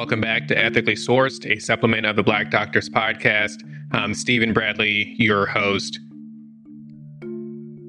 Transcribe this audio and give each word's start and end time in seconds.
Welcome 0.00 0.22
back 0.22 0.48
to 0.48 0.56
Ethically 0.56 0.94
Sourced, 0.94 1.44
a 1.44 1.60
supplement 1.60 2.06
of 2.06 2.16
the 2.16 2.22
Black 2.22 2.50
Doctors 2.50 2.88
podcast. 2.88 3.62
I'm 3.92 4.14
Steven 4.14 4.54
Bradley, 4.54 5.14
your 5.18 5.44
host. 5.44 6.00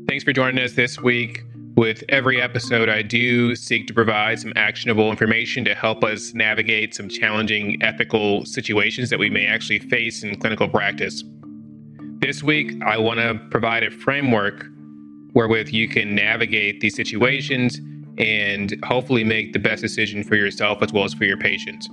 Thanks 0.09 0.25
for 0.25 0.33
joining 0.33 0.61
us 0.61 0.73
this 0.73 0.99
week. 0.99 1.41
With 1.77 2.03
every 2.09 2.41
episode, 2.41 2.89
I 2.89 3.01
do 3.01 3.55
seek 3.55 3.87
to 3.87 3.93
provide 3.93 4.41
some 4.41 4.51
actionable 4.57 5.09
information 5.09 5.63
to 5.63 5.73
help 5.73 6.03
us 6.03 6.33
navigate 6.33 6.93
some 6.93 7.07
challenging 7.07 7.81
ethical 7.81 8.45
situations 8.45 9.09
that 9.09 9.17
we 9.17 9.29
may 9.29 9.45
actually 9.45 9.79
face 9.79 10.21
in 10.21 10.37
clinical 10.37 10.67
practice. 10.67 11.23
This 12.19 12.43
week, 12.43 12.73
I 12.85 12.97
want 12.97 13.21
to 13.21 13.39
provide 13.51 13.83
a 13.83 13.89
framework 13.89 14.65
wherewith 15.33 15.69
you 15.69 15.87
can 15.87 16.13
navigate 16.13 16.81
these 16.81 16.93
situations 16.93 17.79
and 18.17 18.75
hopefully 18.83 19.23
make 19.23 19.53
the 19.53 19.59
best 19.59 19.81
decision 19.81 20.23
for 20.23 20.35
yourself 20.35 20.81
as 20.81 20.91
well 20.91 21.03
as 21.03 21.13
for 21.13 21.25
your 21.25 21.37
patients. 21.37 21.89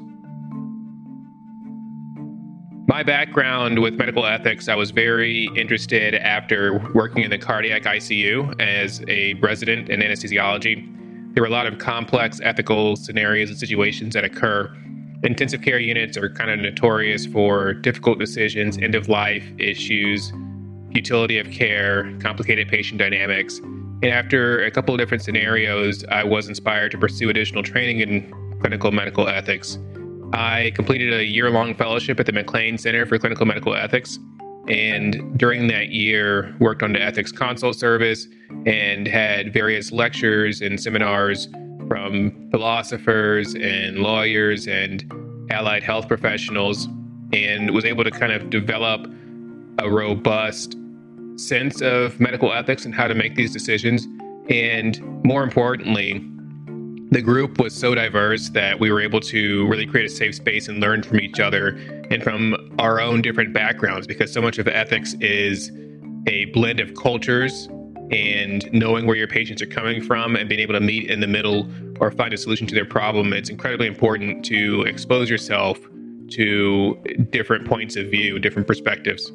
My 2.88 3.02
background 3.02 3.80
with 3.80 3.94
medical 3.94 4.24
ethics, 4.24 4.66
I 4.66 4.74
was 4.74 4.92
very 4.92 5.50
interested 5.54 6.14
after 6.14 6.90
working 6.94 7.22
in 7.22 7.30
the 7.30 7.36
cardiac 7.36 7.82
ICU 7.82 8.58
as 8.62 9.04
a 9.08 9.34
resident 9.34 9.90
in 9.90 10.00
anesthesiology. 10.00 11.34
There 11.34 11.42
were 11.42 11.48
a 11.48 11.52
lot 11.52 11.66
of 11.66 11.78
complex 11.78 12.40
ethical 12.42 12.96
scenarios 12.96 13.50
and 13.50 13.58
situations 13.58 14.14
that 14.14 14.24
occur. 14.24 14.74
Intensive 15.22 15.60
care 15.60 15.78
units 15.78 16.16
are 16.16 16.30
kind 16.30 16.50
of 16.50 16.60
notorious 16.60 17.26
for 17.26 17.74
difficult 17.74 18.18
decisions, 18.18 18.78
end 18.78 18.94
of 18.94 19.10
life 19.10 19.44
issues, 19.58 20.32
utility 20.90 21.38
of 21.38 21.50
care, 21.50 22.10
complicated 22.20 22.68
patient 22.68 22.98
dynamics. 22.98 23.60
And 24.00 24.12
after 24.12 24.64
a 24.64 24.70
couple 24.70 24.94
of 24.94 25.00
different 25.00 25.24
scenarios, 25.24 26.04
I 26.04 26.22
was 26.22 26.48
inspired 26.48 26.92
to 26.92 26.98
pursue 26.98 27.30
additional 27.30 27.64
training 27.64 27.98
in 27.98 28.32
clinical 28.60 28.92
medical 28.92 29.26
ethics. 29.26 29.78
I 30.32 30.72
completed 30.76 31.12
a 31.12 31.24
year 31.24 31.50
long 31.50 31.74
fellowship 31.74 32.20
at 32.20 32.26
the 32.26 32.32
MacLean 32.32 32.78
Center 32.78 33.06
for 33.06 33.18
Clinical 33.18 33.44
Medical 33.44 33.74
Ethics. 33.74 34.18
And 34.68 35.36
during 35.36 35.66
that 35.68 35.88
year, 35.88 36.54
worked 36.60 36.82
on 36.82 36.92
the 36.92 37.02
ethics 37.02 37.32
consult 37.32 37.74
service 37.74 38.28
and 38.66 39.08
had 39.08 39.52
various 39.52 39.90
lectures 39.90 40.60
and 40.60 40.78
seminars 40.80 41.48
from 41.88 42.50
philosophers 42.50 43.54
and 43.54 43.98
lawyers 43.98 44.68
and 44.68 45.10
allied 45.50 45.82
health 45.82 46.06
professionals, 46.06 46.86
and 47.32 47.70
was 47.70 47.84
able 47.84 48.04
to 48.04 48.10
kind 48.10 48.30
of 48.30 48.50
develop 48.50 49.10
a 49.78 49.90
robust 49.90 50.76
sense 51.38 51.80
of 51.80 52.18
medical 52.20 52.52
ethics 52.52 52.84
and 52.84 52.94
how 52.94 53.06
to 53.06 53.14
make 53.14 53.34
these 53.34 53.52
decisions. 53.52 54.06
And 54.50 55.00
more 55.24 55.42
importantly, 55.42 56.24
the 57.10 57.22
group 57.22 57.58
was 57.58 57.74
so 57.74 57.94
diverse 57.94 58.50
that 58.50 58.78
we 58.78 58.90
were 58.90 59.00
able 59.00 59.20
to 59.20 59.66
really 59.68 59.86
create 59.86 60.06
a 60.06 60.14
safe 60.14 60.34
space 60.34 60.68
and 60.68 60.78
learn 60.78 61.02
from 61.02 61.20
each 61.20 61.40
other 61.40 61.68
and 62.10 62.22
from 62.22 62.74
our 62.78 63.00
own 63.00 63.22
different 63.22 63.54
backgrounds 63.54 64.06
because 64.06 64.32
so 64.32 64.42
much 64.42 64.58
of 64.58 64.68
ethics 64.68 65.14
is 65.20 65.70
a 66.26 66.46
blend 66.46 66.80
of 66.80 66.94
cultures 66.94 67.68
and 68.10 68.70
knowing 68.72 69.06
where 69.06 69.16
your 69.16 69.26
patients 69.26 69.62
are 69.62 69.66
coming 69.66 70.02
from 70.02 70.36
and 70.36 70.48
being 70.48 70.60
able 70.60 70.74
to 70.74 70.80
meet 70.80 71.10
in 71.10 71.20
the 71.20 71.26
middle 71.26 71.70
or 72.00 72.10
find 72.10 72.32
a 72.32 72.36
solution 72.36 72.66
to 72.66 72.74
their 72.74 72.84
problem. 72.84 73.32
It's 73.32 73.50
incredibly 73.50 73.86
important 73.86 74.44
to 74.46 74.82
expose 74.82 75.30
yourself 75.30 75.78
to 76.30 76.94
different 77.30 77.66
points 77.66 77.96
of 77.96 78.06
view, 78.06 78.38
different 78.38 78.68
perspectives. 78.68 79.32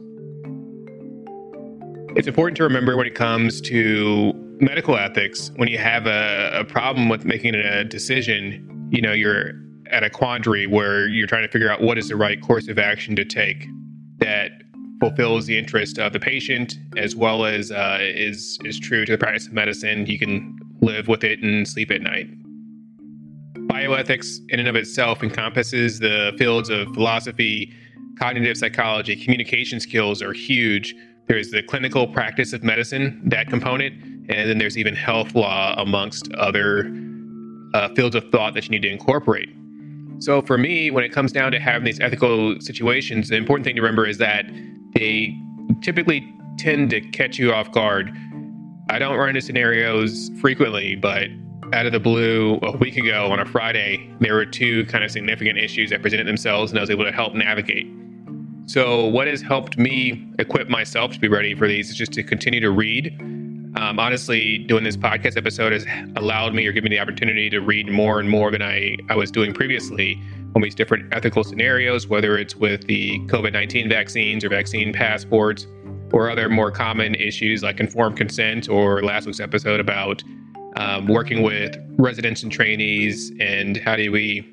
It's 2.16 2.28
important 2.28 2.56
to 2.58 2.64
remember 2.64 2.96
when 2.96 3.08
it 3.08 3.16
comes 3.16 3.60
to 3.62 4.34
medical 4.60 4.96
ethics, 4.96 5.50
when 5.56 5.68
you 5.68 5.80
have 5.80 6.06
a, 6.06 6.52
a 6.60 6.64
problem 6.64 7.10
with 7.10 7.26
making 7.26 7.56
a 7.56 7.84
decision, 7.84 8.88
you 8.92 9.02
know, 9.02 9.14
you're 9.14 9.54
at 9.90 10.04
a 10.04 10.12
quandary 10.12 10.68
where 10.68 11.08
you're 11.08 11.26
trying 11.26 11.42
to 11.42 11.48
figure 11.48 11.72
out 11.72 11.82
what 11.82 11.98
is 11.98 12.10
the 12.10 12.16
right 12.16 12.40
course 12.40 12.68
of 12.68 12.78
action 12.78 13.16
to 13.16 13.26
take 13.26 13.68
that 14.20 14.52
fulfills 15.00 15.48
the 15.48 15.58
interest 15.58 15.98
of 15.98 16.14
the 16.14 16.20
patient 16.20 16.78
as 16.98 17.16
well 17.16 17.46
as 17.46 17.72
uh, 17.72 17.98
is 18.00 18.60
is 18.64 18.80
true 18.80 19.06
to 19.06 19.12
the 19.12 19.18
practice 19.18 19.48
of 19.48 19.54
medicine. 19.54 20.06
You 20.06 20.20
can 20.20 20.60
live 20.82 21.08
with 21.08 21.24
it 21.24 21.40
and 21.42 21.68
sleep 21.68 21.90
at 21.90 22.02
night. 22.02 22.30
Bioethics, 23.68 24.38
in 24.50 24.60
and 24.60 24.70
of 24.70 24.76
itself, 24.76 25.24
encompasses 25.24 25.98
the 25.98 26.32
fields 26.38 26.70
of 26.70 26.88
philosophy, 26.94 27.74
cognitive 28.20 28.56
psychology, 28.56 29.16
communication 29.16 29.80
skills 29.80 30.22
are 30.22 30.32
huge 30.32 30.94
there's 31.28 31.52
the 31.52 31.64
clinical 31.64 32.08
practice 32.08 32.54
of 32.54 32.64
medicine, 32.64 33.22
that 33.26 33.48
component, 33.48 33.94
and 34.30 34.50
then 34.50 34.58
there's 34.58 34.78
even 34.78 34.96
health 34.96 35.36
law 35.36 35.74
amongst 35.78 36.32
other 36.34 36.92
uh, 37.74 37.90
fields 37.96 38.16
of 38.16 38.30
thought 38.32 38.54
that 38.54 38.66
you 38.66 38.72
need 38.72 38.82
to 38.82 38.90
incorporate. 38.90 39.50
So 40.20 40.42
for 40.42 40.58
me, 40.58 40.92
when 40.92 41.04
it 41.04 41.12
comes 41.12 41.32
down 41.32 41.52
to 41.52 41.60
having 41.60 41.86
these 41.86 42.00
ethical 42.00 42.60
situations, 42.60 43.30
the 43.30 43.36
important 43.36 43.66
thing 43.66 43.76
to 43.76 43.82
remember 43.82 44.06
is 44.06 44.18
that 44.20 44.46
they 44.96 45.38
typically 45.82 46.34
tend 46.58 46.90
to 46.92 47.02
catch 47.02 47.38
you 47.38 47.52
off 47.52 47.72
guard. 47.72 48.16
I 48.90 49.00
don't 49.00 49.18
run 49.18 49.30
into 49.30 49.42
scenarios 49.42 50.30
frequently, 50.40 50.96
but 50.96 51.28
out 51.74 51.86
of 51.86 51.92
the 51.92 52.00
blue, 52.00 52.60
a 52.62 52.78
week 52.78 52.98
ago 52.98 53.32
on 53.32 53.40
a 53.40 53.46
Friday, 53.46 54.10
there 54.20 54.36
were 54.36 54.46
two 54.46 54.86
kind 54.86 55.04
of 55.04 55.12
significant 55.12 55.58
issues 55.58 55.90
that 55.90 56.02
presented 56.02 56.28
themselves, 56.28 56.72
and 56.72 56.80
I 56.80 56.82
was 56.82 56.90
able 56.90 57.06
to 57.06 57.12
help 57.12 57.34
navigate. 57.34 57.88
So, 58.66 59.08
what 59.08 59.28
has 59.28 59.42
helped 59.42 59.78
me 59.78 60.26
equip 60.40 60.70
myself 60.70 61.12
to 61.12 61.20
be 61.20 61.28
ready 61.28 61.54
for 61.54 61.68
these 61.68 61.90
is 61.90 61.96
just 61.96 62.14
to 62.14 62.24
continue 62.24 62.62
to 62.62 62.72
read. 62.72 63.14
Um, 63.76 64.00
honestly, 64.00 64.60
doing 64.60 64.84
this 64.84 64.96
podcast 64.96 65.36
episode 65.36 65.74
has 65.74 65.86
allowed 66.16 66.54
me 66.54 66.66
or 66.68 66.72
given 66.72 66.90
me 66.90 66.96
the 66.96 67.02
opportunity 67.02 67.50
to 67.50 67.60
read 67.60 67.90
more 67.92 68.20
and 68.20 68.30
more 68.30 68.52
than 68.52 68.62
I, 68.62 68.98
I 69.10 69.16
was 69.16 69.32
doing 69.32 69.54
previously 69.54 70.22
on 70.56 70.62
these 70.62 70.76
different 70.76 71.14
ethical 71.14 71.44
scenarios, 71.44 72.08
whether 72.08 72.38
it's 72.38 72.56
with 72.56 72.86
the 72.86 73.20
COVID 73.28 73.52
19 73.52 73.90
vaccines 73.90 74.46
or 74.46 74.50
vaccine 74.50 74.94
passports 74.94 75.68
or 76.14 76.30
other 76.30 76.48
more 76.48 76.72
common 76.72 77.16
issues 77.16 77.64
like 77.64 77.80
informed 77.80 78.16
consent 78.16 78.70
or 78.70 79.04
last 79.04 79.26
week's 79.26 79.40
episode 79.40 79.80
about 79.80 80.24
um, 80.78 81.08
working 81.08 81.42
with 81.42 81.76
residents 81.98 82.44
and 82.44 82.52
trainees 82.52 83.32
and 83.40 83.78
how 83.78 83.96
do 83.96 84.12
we 84.12 84.53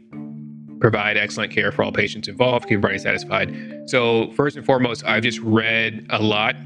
provide 0.81 1.17
excellent 1.17 1.53
care 1.53 1.71
for 1.71 1.85
all 1.85 1.93
patients 1.93 2.27
involved, 2.29 2.65
keep 2.65 2.79
everybody 2.79 2.99
satisfied. 2.99 3.55
So, 3.87 4.33
first 4.33 4.57
and 4.57 4.65
foremost, 4.65 5.05
I've 5.05 5.23
just 5.23 5.39
read 5.41 6.07
a 6.11 6.21
lot 6.21 6.57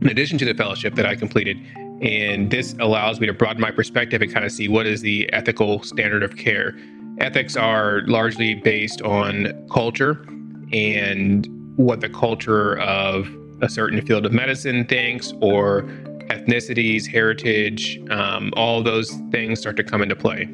in 0.00 0.08
addition 0.08 0.38
to 0.38 0.44
the 0.44 0.54
fellowship 0.54 0.94
that 0.94 1.06
I 1.06 1.16
completed. 1.16 1.58
And 2.02 2.50
this 2.50 2.74
allows 2.80 3.20
me 3.20 3.26
to 3.26 3.32
broaden 3.32 3.60
my 3.60 3.70
perspective 3.70 4.20
and 4.20 4.32
kind 4.32 4.44
of 4.44 4.52
see 4.52 4.68
what 4.68 4.86
is 4.86 5.00
the 5.00 5.32
ethical 5.32 5.82
standard 5.82 6.22
of 6.22 6.36
care. 6.36 6.76
Ethics 7.18 7.56
are 7.56 8.02
largely 8.06 8.54
based 8.54 9.00
on 9.02 9.66
culture 9.70 10.26
and 10.72 11.48
what 11.76 12.00
the 12.00 12.08
culture 12.08 12.78
of 12.80 13.28
a 13.62 13.68
certain 13.68 14.04
field 14.04 14.26
of 14.26 14.32
medicine 14.32 14.84
thinks, 14.84 15.32
or 15.40 15.82
ethnicities, 16.28 17.06
heritage, 17.06 18.00
um, 18.10 18.52
all 18.56 18.82
those 18.82 19.10
things 19.30 19.60
start 19.60 19.76
to 19.76 19.84
come 19.84 20.02
into 20.02 20.16
play. 20.16 20.48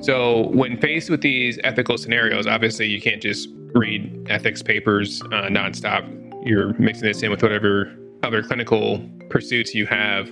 So, 0.00 0.48
when 0.50 0.80
faced 0.80 1.10
with 1.10 1.22
these 1.22 1.58
ethical 1.64 1.98
scenarios, 1.98 2.46
obviously 2.46 2.86
you 2.86 3.00
can't 3.00 3.20
just 3.20 3.48
read 3.74 4.26
ethics 4.30 4.62
papers 4.62 5.20
uh, 5.22 5.48
nonstop. 5.50 6.06
You're 6.46 6.72
mixing 6.78 7.04
this 7.04 7.22
in 7.22 7.30
with 7.30 7.42
whatever 7.42 7.92
other 8.22 8.42
clinical 8.42 9.04
pursuits 9.28 9.74
you 9.74 9.86
have. 9.86 10.30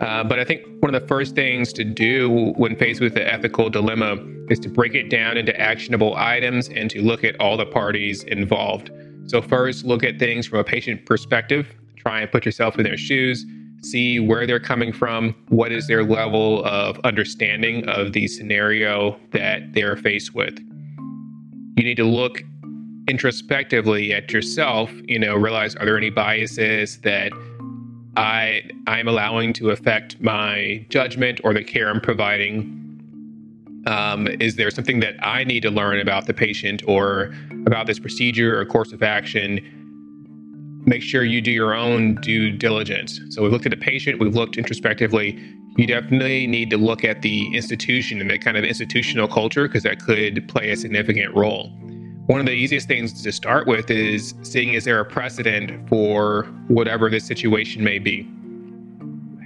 Uh, 0.00 0.24
but 0.24 0.40
I 0.40 0.44
think 0.44 0.62
one 0.80 0.92
of 0.92 1.00
the 1.00 1.06
first 1.06 1.34
things 1.36 1.72
to 1.74 1.84
do 1.84 2.52
when 2.56 2.76
faced 2.76 3.00
with 3.00 3.14
the 3.14 3.32
ethical 3.32 3.70
dilemma 3.70 4.16
is 4.50 4.58
to 4.60 4.68
break 4.68 4.94
it 4.94 5.08
down 5.08 5.36
into 5.36 5.58
actionable 5.58 6.16
items 6.16 6.68
and 6.68 6.90
to 6.90 7.00
look 7.00 7.24
at 7.24 7.38
all 7.40 7.56
the 7.56 7.66
parties 7.66 8.24
involved. 8.24 8.90
So, 9.26 9.40
first, 9.40 9.84
look 9.84 10.02
at 10.02 10.18
things 10.18 10.48
from 10.48 10.58
a 10.58 10.64
patient 10.64 11.06
perspective, 11.06 11.68
try 11.96 12.22
and 12.22 12.30
put 12.30 12.44
yourself 12.44 12.76
in 12.76 12.82
their 12.82 12.96
shoes 12.96 13.46
see 13.90 14.20
where 14.20 14.46
they're 14.46 14.60
coming 14.60 14.92
from, 14.92 15.34
what 15.48 15.72
is 15.72 15.86
their 15.86 16.04
level 16.04 16.64
of 16.64 16.98
understanding 17.04 17.88
of 17.88 18.12
the 18.12 18.26
scenario 18.26 19.18
that 19.32 19.72
they're 19.72 19.96
faced 19.96 20.34
with. 20.34 20.58
You 21.76 21.84
need 21.84 21.96
to 21.96 22.04
look 22.04 22.42
introspectively 23.08 24.12
at 24.12 24.32
yourself, 24.32 24.90
you 25.04 25.18
know, 25.18 25.36
realize 25.36 25.76
are 25.76 25.84
there 25.84 25.96
any 25.96 26.10
biases 26.10 27.00
that 27.02 27.32
I 28.16 28.62
I'm 28.86 29.08
allowing 29.08 29.52
to 29.54 29.70
affect 29.70 30.20
my 30.20 30.84
judgment 30.88 31.40
or 31.44 31.54
the 31.54 31.62
care 31.62 31.88
I'm 31.88 32.00
providing? 32.00 32.72
Um, 33.86 34.26
is 34.40 34.56
there 34.56 34.70
something 34.70 34.98
that 35.00 35.14
I 35.22 35.44
need 35.44 35.60
to 35.60 35.70
learn 35.70 36.00
about 36.00 36.26
the 36.26 36.34
patient 36.34 36.82
or 36.88 37.32
about 37.66 37.86
this 37.86 38.00
procedure 38.00 38.58
or 38.58 38.64
course 38.64 38.92
of 38.92 39.02
action 39.02 39.85
make 40.86 41.02
sure 41.02 41.24
you 41.24 41.40
do 41.40 41.50
your 41.50 41.74
own 41.74 42.14
due 42.22 42.50
diligence. 42.50 43.20
So 43.30 43.42
we've 43.42 43.52
looked 43.52 43.66
at 43.66 43.70
the 43.70 43.76
patient, 43.76 44.20
we've 44.20 44.34
looked 44.34 44.56
introspectively. 44.56 45.38
You 45.76 45.86
definitely 45.86 46.46
need 46.46 46.70
to 46.70 46.78
look 46.78 47.04
at 47.04 47.20
the 47.20 47.54
institution 47.54 48.20
and 48.20 48.30
the 48.30 48.38
kind 48.38 48.56
of 48.56 48.64
institutional 48.64 49.28
culture 49.28 49.68
because 49.68 49.82
that 49.82 50.00
could 50.00 50.48
play 50.48 50.70
a 50.70 50.76
significant 50.76 51.34
role. 51.34 51.68
One 52.26 52.40
of 52.40 52.46
the 52.46 52.52
easiest 52.52 52.88
things 52.88 53.22
to 53.22 53.32
start 53.32 53.66
with 53.66 53.90
is 53.90 54.34
seeing 54.42 54.74
is 54.74 54.84
there 54.84 54.98
a 54.98 55.04
precedent 55.04 55.88
for 55.88 56.44
whatever 56.68 57.10
this 57.10 57.26
situation 57.26 57.84
may 57.84 57.98
be? 57.98 58.28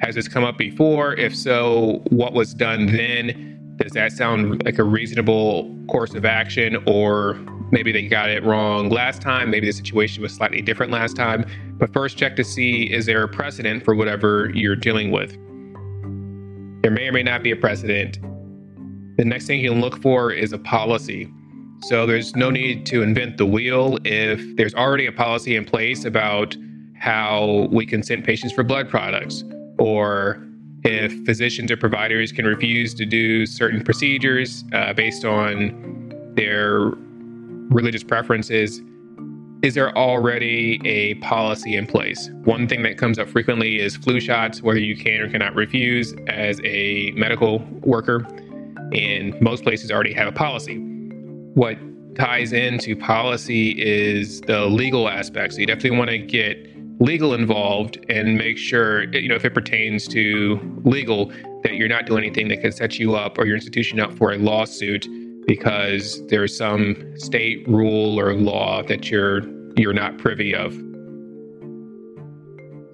Has 0.00 0.14
this 0.14 0.28
come 0.28 0.44
up 0.44 0.56
before? 0.56 1.14
If 1.14 1.36
so, 1.36 2.02
what 2.10 2.32
was 2.32 2.54
done 2.54 2.86
then 2.86 3.74
Does 3.76 3.92
that 3.92 4.12
sound 4.12 4.62
like 4.64 4.78
a 4.78 4.84
reasonable 4.84 5.74
course 5.88 6.14
of 6.14 6.26
action? 6.26 6.76
Or 6.86 7.34
maybe 7.70 7.92
they 7.92 8.06
got 8.06 8.30
it 8.30 8.44
wrong 8.44 8.88
last 8.88 9.22
time. 9.22 9.50
Maybe 9.50 9.66
the 9.66 9.72
situation 9.72 10.22
was 10.22 10.34
slightly 10.34 10.62
different 10.62 10.92
last 10.92 11.16
time. 11.16 11.44
But 11.78 11.92
first, 11.92 12.16
check 12.16 12.36
to 12.36 12.44
see 12.44 12.84
is 12.84 13.06
there 13.06 13.22
a 13.22 13.28
precedent 13.28 13.84
for 13.84 13.94
whatever 13.94 14.50
you're 14.54 14.76
dealing 14.76 15.10
with? 15.10 15.32
There 16.82 16.90
may 16.90 17.08
or 17.08 17.12
may 17.12 17.22
not 17.22 17.42
be 17.42 17.50
a 17.50 17.56
precedent. 17.56 18.18
The 19.16 19.24
next 19.24 19.46
thing 19.46 19.60
you 19.60 19.70
can 19.70 19.80
look 19.80 20.00
for 20.00 20.32
is 20.32 20.52
a 20.52 20.58
policy. 20.58 21.30
So 21.82 22.06
there's 22.06 22.36
no 22.36 22.50
need 22.50 22.84
to 22.86 23.02
invent 23.02 23.38
the 23.38 23.46
wheel 23.46 23.98
if 24.04 24.56
there's 24.56 24.74
already 24.74 25.06
a 25.06 25.12
policy 25.12 25.56
in 25.56 25.64
place 25.64 26.04
about 26.04 26.56
how 26.98 27.68
we 27.70 27.86
consent 27.86 28.24
patients 28.24 28.52
for 28.52 28.62
blood 28.62 28.88
products 28.88 29.44
or 29.78 30.46
if 30.84 31.12
physicians 31.24 31.70
or 31.70 31.76
providers 31.76 32.32
can 32.32 32.46
refuse 32.46 32.94
to 32.94 33.06
do 33.06 33.46
certain 33.46 33.82
procedures 33.82 34.64
uh, 34.72 34.92
based 34.92 35.24
on 35.24 36.32
their 36.34 36.92
religious 37.70 38.02
preferences, 38.02 38.82
is 39.62 39.74
there 39.74 39.96
already 39.96 40.80
a 40.84 41.14
policy 41.16 41.76
in 41.76 41.86
place? 41.86 42.30
One 42.44 42.66
thing 42.66 42.82
that 42.82 42.96
comes 42.96 43.18
up 43.18 43.28
frequently 43.28 43.78
is 43.78 43.96
flu 43.96 44.20
shots, 44.20 44.62
whether 44.62 44.78
you 44.78 44.96
can 44.96 45.20
or 45.20 45.30
cannot 45.30 45.54
refuse 45.54 46.14
as 46.28 46.60
a 46.64 47.12
medical 47.12 47.58
worker. 47.82 48.26
And 48.92 49.38
most 49.40 49.62
places 49.62 49.90
already 49.90 50.12
have 50.14 50.28
a 50.28 50.32
policy. 50.32 50.78
What 51.54 51.78
ties 52.16 52.52
into 52.52 52.96
policy 52.96 53.70
is 53.80 54.40
the 54.42 54.66
legal 54.66 55.08
aspect. 55.08 55.54
So 55.54 55.60
you 55.60 55.66
definitely 55.66 55.98
want 55.98 56.10
to 56.10 56.18
get 56.18 56.66
legal 57.00 57.34
involved 57.34 57.98
and 58.08 58.36
make 58.36 58.58
sure, 58.58 59.04
you 59.14 59.28
know, 59.28 59.36
if 59.36 59.44
it 59.44 59.54
pertains 59.54 60.08
to 60.08 60.58
legal, 60.84 61.32
that 61.62 61.74
you're 61.74 61.88
not 61.88 62.06
doing 62.06 62.24
anything 62.24 62.48
that 62.48 62.62
could 62.62 62.74
set 62.74 62.98
you 62.98 63.14
up 63.14 63.38
or 63.38 63.46
your 63.46 63.56
institution 63.56 64.00
up 64.00 64.12
for 64.14 64.32
a 64.32 64.38
lawsuit 64.38 65.06
because 65.50 66.24
there's 66.28 66.56
some 66.56 66.94
state 67.18 67.66
rule 67.66 68.20
or 68.20 68.34
law 68.34 68.84
that 68.84 69.10
you're 69.10 69.40
you're 69.76 69.92
not 69.92 70.16
privy 70.16 70.54
of. 70.54 70.72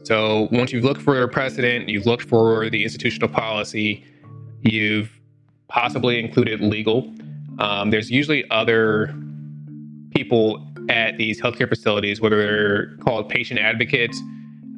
So 0.05 0.49
once 0.51 0.73
you've 0.73 0.83
looked 0.83 1.03
for 1.03 1.21
a 1.21 1.29
precedent, 1.29 1.91
you've 1.91 2.07
looked 2.07 2.23
for 2.23 2.71
the 2.71 2.83
institutional 2.83 3.29
policy, 3.29 4.03
you've 4.63 5.21
possibly 5.69 6.19
included 6.19 6.63
legal. 6.63 7.13
Um, 7.59 7.91
there's 7.91 8.11
usually 8.11 8.51
other 8.51 9.15
people 10.15 10.67
at 10.89 11.19
these 11.19 11.39
healthcare 11.39 11.69
facilities, 11.69 12.23
whether 12.23 12.39
they're 12.39 12.97
called 13.05 13.29
patient 13.29 13.61
advocates 13.61 14.19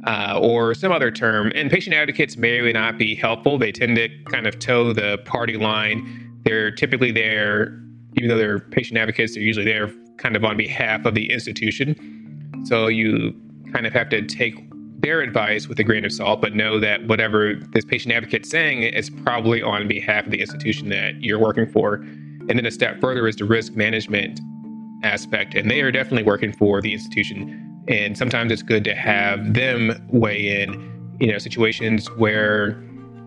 uh, 0.06 0.38
or 0.40 0.74
some 0.74 0.92
other 0.92 1.10
term. 1.10 1.52
And 1.54 1.70
patient 1.70 1.94
advocates 1.94 2.36
may 2.36 2.58
or 2.58 2.64
may 2.64 2.72
not 2.72 2.98
be 2.98 3.14
helpful. 3.14 3.58
They 3.58 3.72
tend 3.72 3.96
to 3.96 4.08
kind 4.24 4.46
of 4.46 4.58
toe 4.58 4.92
the 4.92 5.18
party 5.24 5.56
line. 5.56 6.40
They're 6.44 6.70
typically 6.70 7.12
there, 7.12 7.80
even 8.14 8.28
though 8.28 8.38
they're 8.38 8.60
patient 8.60 8.98
advocates, 8.98 9.34
they're 9.34 9.42
usually 9.42 9.66
there 9.66 9.92
kind 10.18 10.36
of 10.36 10.44
on 10.44 10.56
behalf 10.56 11.04
of 11.04 11.14
the 11.14 11.30
institution. 11.30 12.64
So 12.64 12.88
you 12.88 13.34
kind 13.72 13.86
of 13.86 13.92
have 13.92 14.08
to 14.10 14.22
take 14.22 14.54
their 15.00 15.20
advice 15.20 15.68
with 15.68 15.78
a 15.78 15.84
grain 15.84 16.04
of 16.04 16.12
salt, 16.12 16.40
but 16.40 16.54
know 16.54 16.80
that 16.80 17.06
whatever 17.06 17.54
this 17.72 17.84
patient 17.84 18.12
advocate's 18.12 18.50
saying 18.50 18.82
is 18.82 19.10
probably 19.10 19.62
on 19.62 19.86
behalf 19.86 20.24
of 20.24 20.32
the 20.32 20.40
institution 20.40 20.88
that 20.88 21.22
you're 21.22 21.38
working 21.38 21.70
for. 21.70 21.94
And 21.94 22.50
then 22.50 22.66
a 22.66 22.70
step 22.70 23.00
further 23.00 23.28
is 23.28 23.36
the 23.36 23.44
risk 23.44 23.74
management 23.74 24.40
aspect, 25.04 25.54
and 25.54 25.70
they 25.70 25.82
are 25.82 25.92
definitely 25.92 26.24
working 26.24 26.52
for 26.52 26.80
the 26.80 26.92
institution. 26.92 27.67
And 27.88 28.16
sometimes 28.16 28.52
it's 28.52 28.62
good 28.62 28.84
to 28.84 28.94
have 28.94 29.54
them 29.54 30.06
weigh 30.08 30.62
in, 30.62 31.16
you 31.20 31.32
know, 31.32 31.38
situations 31.38 32.10
where 32.12 32.82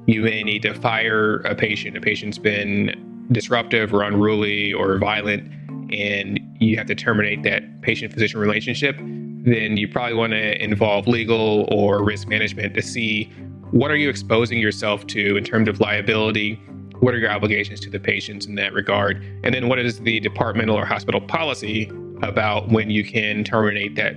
you 0.05 0.21
may 0.21 0.43
need 0.43 0.61
to 0.63 0.73
fire 0.73 1.37
a 1.41 1.55
patient. 1.55 1.97
A 1.97 2.01
patient's 2.01 2.37
been 2.37 3.25
disruptive 3.31 3.93
or 3.93 4.03
unruly 4.03 4.73
or 4.73 4.97
violent, 4.97 5.51
and 5.93 6.39
you 6.59 6.77
have 6.77 6.87
to 6.87 6.95
terminate 6.95 7.43
that 7.43 7.81
patient 7.81 8.13
physician 8.13 8.39
relationship. 8.39 8.97
Then 8.97 9.77
you 9.77 9.87
probably 9.87 10.13
want 10.13 10.33
to 10.33 10.63
involve 10.63 11.07
legal 11.07 11.67
or 11.71 12.03
risk 12.03 12.27
management 12.27 12.75
to 12.75 12.81
see 12.81 13.31
what 13.71 13.89
are 13.89 13.95
you 13.95 14.09
exposing 14.09 14.59
yourself 14.59 15.07
to 15.07 15.37
in 15.37 15.43
terms 15.43 15.67
of 15.67 15.79
liability 15.79 16.59
what 17.01 17.15
are 17.15 17.17
your 17.17 17.31
obligations 17.31 17.79
to 17.79 17.89
the 17.89 17.99
patients 17.99 18.45
in 18.45 18.55
that 18.55 18.73
regard? 18.73 19.23
And 19.43 19.55
then 19.55 19.67
what 19.67 19.79
is 19.79 19.99
the 19.99 20.19
departmental 20.19 20.75
or 20.75 20.85
hospital 20.85 21.19
policy 21.19 21.91
about 22.21 22.69
when 22.69 22.91
you 22.91 23.03
can 23.03 23.43
terminate 23.43 23.95
that 23.95 24.15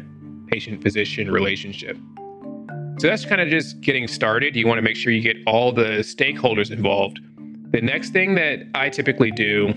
patient 0.55 0.81
physician 0.81 1.33
relationship? 1.33 1.99
So 2.99 3.09
that's 3.09 3.25
kind 3.25 3.41
of 3.41 3.49
just 3.49 3.81
getting 3.81 4.07
started. 4.07 4.55
You 4.55 4.69
want 4.69 4.79
to 4.79 4.83
make 4.83 4.95
sure 4.95 5.13
you 5.13 5.21
get 5.21 5.37
all 5.49 5.73
the 5.73 6.05
stakeholders 6.15 6.71
involved. 6.71 7.19
The 7.73 7.81
next 7.81 8.11
thing 8.11 8.37
that 8.37 8.61
I 8.73 8.89
typically 8.89 9.33
do 9.33 9.75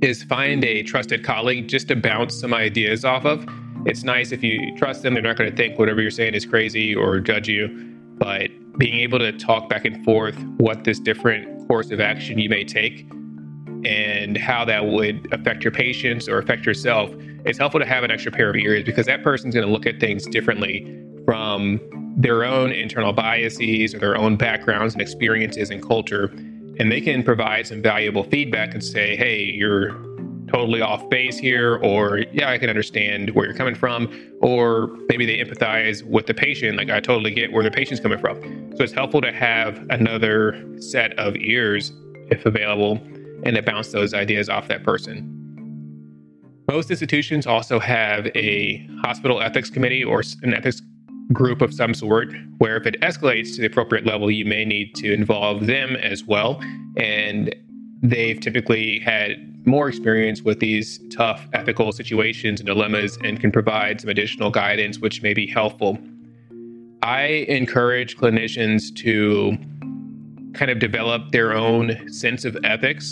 is 0.00 0.22
find 0.22 0.64
a 0.64 0.82
trusted 0.82 1.22
colleague 1.24 1.68
just 1.68 1.88
to 1.88 1.96
bounce 1.96 2.40
some 2.40 2.54
ideas 2.54 3.04
off 3.04 3.26
of. 3.26 3.46
It's 3.84 4.02
nice 4.02 4.32
if 4.32 4.42
you 4.42 4.74
trust 4.78 5.02
them, 5.02 5.12
they're 5.12 5.22
not 5.22 5.36
going 5.36 5.50
to 5.50 5.56
think 5.56 5.78
whatever 5.78 6.00
you're 6.00 6.10
saying 6.10 6.32
is 6.32 6.46
crazy 6.46 6.94
or 6.94 7.20
judge 7.20 7.46
you. 7.46 7.68
But 8.16 8.48
being 8.78 8.98
able 9.00 9.18
to 9.18 9.30
talk 9.32 9.68
back 9.68 9.84
and 9.84 10.02
forth 10.06 10.38
what 10.56 10.84
this 10.84 10.98
different 10.98 11.68
course 11.68 11.90
of 11.90 12.00
action 12.00 12.38
you 12.38 12.48
may 12.48 12.64
take 12.64 13.06
and 13.84 14.38
how 14.38 14.64
that 14.64 14.86
would 14.86 15.28
affect 15.32 15.64
your 15.64 15.70
patients 15.70 16.30
or 16.30 16.38
affect 16.38 16.64
yourself, 16.64 17.10
it's 17.46 17.58
helpful 17.58 17.80
to 17.80 17.86
have 17.86 18.02
an 18.02 18.10
extra 18.10 18.32
pair 18.32 18.50
of 18.50 18.56
ears 18.56 18.84
because 18.84 19.06
that 19.06 19.22
person's 19.22 19.54
going 19.54 19.66
to 19.66 19.72
look 19.72 19.86
at 19.86 20.00
things 20.00 20.26
differently 20.26 21.02
from 21.24 21.80
their 22.16 22.44
own 22.44 22.72
internal 22.72 23.12
biases 23.12 23.94
or 23.94 23.98
their 23.98 24.16
own 24.16 24.36
backgrounds 24.36 24.94
and 24.94 25.02
experiences 25.02 25.70
and 25.70 25.82
culture. 25.82 26.24
And 26.78 26.90
they 26.90 27.00
can 27.00 27.22
provide 27.22 27.66
some 27.66 27.80
valuable 27.82 28.24
feedback 28.24 28.74
and 28.74 28.82
say, 28.82 29.16
hey, 29.16 29.42
you're 29.42 29.92
totally 30.48 30.80
off 30.80 31.08
base 31.08 31.38
here, 31.38 31.76
or 31.82 32.18
yeah, 32.32 32.50
I 32.50 32.58
can 32.58 32.68
understand 32.68 33.30
where 33.30 33.46
you're 33.46 33.56
coming 33.56 33.74
from, 33.74 34.12
or 34.40 34.88
maybe 35.08 35.26
they 35.26 35.38
empathize 35.38 36.02
with 36.04 36.26
the 36.26 36.34
patient, 36.34 36.78
like 36.78 36.90
I 36.90 37.00
totally 37.00 37.32
get 37.32 37.52
where 37.52 37.64
the 37.64 37.70
patient's 37.70 38.00
coming 38.00 38.18
from. 38.18 38.40
So 38.76 38.84
it's 38.84 38.92
helpful 38.92 39.20
to 39.22 39.32
have 39.32 39.84
another 39.90 40.64
set 40.80 41.18
of 41.18 41.36
ears, 41.36 41.92
if 42.30 42.46
available, 42.46 43.00
and 43.44 43.56
to 43.56 43.62
bounce 43.62 43.92
those 43.92 44.14
ideas 44.14 44.48
off 44.48 44.68
that 44.68 44.84
person. 44.84 45.45
Most 46.68 46.90
institutions 46.90 47.46
also 47.46 47.78
have 47.78 48.26
a 48.34 48.84
hospital 49.02 49.40
ethics 49.40 49.70
committee 49.70 50.02
or 50.02 50.22
an 50.42 50.52
ethics 50.52 50.82
group 51.32 51.62
of 51.62 51.72
some 51.72 51.94
sort, 51.94 52.32
where 52.58 52.76
if 52.76 52.86
it 52.86 53.00
escalates 53.02 53.54
to 53.54 53.60
the 53.60 53.66
appropriate 53.66 54.04
level, 54.04 54.30
you 54.30 54.44
may 54.44 54.64
need 54.64 54.94
to 54.96 55.12
involve 55.12 55.66
them 55.66 55.96
as 55.96 56.24
well. 56.24 56.60
And 56.96 57.54
they've 58.02 58.40
typically 58.40 58.98
had 59.00 59.66
more 59.66 59.88
experience 59.88 60.42
with 60.42 60.60
these 60.60 61.00
tough 61.10 61.46
ethical 61.52 61.92
situations 61.92 62.60
and 62.60 62.66
dilemmas 62.66 63.18
and 63.24 63.40
can 63.40 63.50
provide 63.50 64.00
some 64.00 64.10
additional 64.10 64.50
guidance, 64.50 64.98
which 64.98 65.22
may 65.22 65.34
be 65.34 65.46
helpful. 65.46 65.98
I 67.02 67.46
encourage 67.48 68.16
clinicians 68.16 68.94
to 68.96 69.56
kind 70.54 70.70
of 70.70 70.78
develop 70.78 71.30
their 71.30 71.52
own 71.52 72.08
sense 72.12 72.44
of 72.44 72.56
ethics 72.64 73.10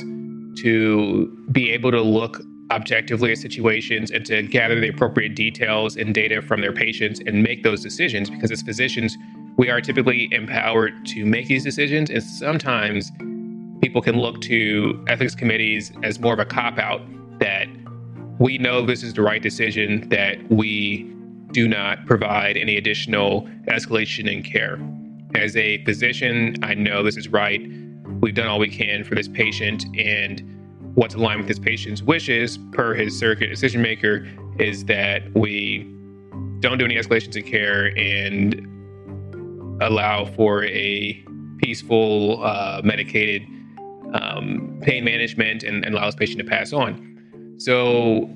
to 0.56 1.46
be 1.52 1.70
able 1.72 1.90
to 1.90 2.00
look 2.00 2.40
objectively 2.70 3.32
at 3.32 3.38
situations 3.38 4.10
and 4.10 4.24
to 4.26 4.42
gather 4.42 4.80
the 4.80 4.88
appropriate 4.88 5.34
details 5.34 5.96
and 5.96 6.14
data 6.14 6.40
from 6.40 6.60
their 6.60 6.72
patients 6.72 7.20
and 7.26 7.42
make 7.42 7.62
those 7.62 7.82
decisions 7.82 8.30
because 8.30 8.50
as 8.50 8.62
physicians 8.62 9.16
we 9.56 9.70
are 9.70 9.80
typically 9.80 10.32
empowered 10.32 11.04
to 11.06 11.26
make 11.26 11.46
these 11.46 11.62
decisions 11.62 12.10
and 12.10 12.22
sometimes 12.22 13.12
people 13.82 14.00
can 14.00 14.18
look 14.18 14.40
to 14.40 15.04
ethics 15.08 15.34
committees 15.34 15.92
as 16.02 16.18
more 16.18 16.32
of 16.32 16.38
a 16.38 16.44
cop 16.44 16.78
out 16.78 17.02
that 17.38 17.68
we 18.38 18.58
know 18.58 18.84
this 18.84 19.02
is 19.02 19.14
the 19.14 19.22
right 19.22 19.42
decision, 19.42 20.08
that 20.08 20.36
we 20.50 21.02
do 21.52 21.68
not 21.68 22.04
provide 22.06 22.56
any 22.56 22.76
additional 22.76 23.42
escalation 23.68 24.30
in 24.30 24.42
care. 24.42 24.78
As 25.34 25.56
a 25.56 25.84
physician, 25.84 26.56
I 26.62 26.74
know 26.74 27.02
this 27.02 27.16
is 27.16 27.28
right. 27.28 27.60
We've 28.20 28.34
done 28.34 28.48
all 28.48 28.58
we 28.58 28.68
can 28.68 29.04
for 29.04 29.14
this 29.14 29.28
patient, 29.28 29.84
and 29.96 30.42
what's 30.94 31.14
aligned 31.14 31.40
with 31.40 31.48
his 31.48 31.58
patient's 31.58 32.02
wishes, 32.02 32.58
per 32.72 32.94
his 32.94 33.18
surrogate 33.18 33.50
decision 33.50 33.82
maker, 33.82 34.28
is 34.58 34.84
that 34.84 35.22
we 35.34 35.90
don't 36.60 36.78
do 36.78 36.84
any 36.84 36.96
escalations 36.96 37.36
in 37.36 37.42
care 37.42 37.86
and 37.98 38.70
allow 39.82 40.24
for 40.24 40.64
a 40.64 41.24
peaceful, 41.58 42.42
uh, 42.44 42.80
medicated 42.84 43.46
um, 44.14 44.78
pain 44.82 45.04
management 45.04 45.62
and, 45.62 45.84
and 45.84 45.94
allows 45.94 46.14
patient 46.14 46.38
to 46.38 46.44
pass 46.44 46.72
on. 46.72 47.54
So 47.58 48.30